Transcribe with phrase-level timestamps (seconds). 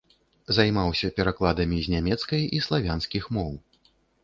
[0.57, 3.51] Займаўся перакладамі з нямецкай і славянскіх моў.